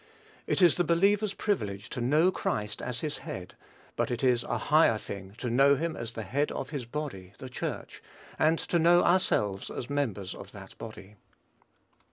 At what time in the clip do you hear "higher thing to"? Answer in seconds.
4.57-5.47